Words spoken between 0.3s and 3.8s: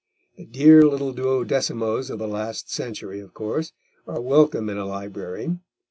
The dear little duodecimos of the last century, of course,